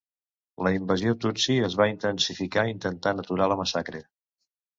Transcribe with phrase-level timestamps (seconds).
[0.67, 4.03] La invasió tutsi es va intensificar intentant aturar la massacre.